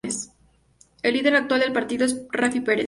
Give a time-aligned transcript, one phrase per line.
[1.03, 2.79] El líder actual del partido es Rafi Peretz.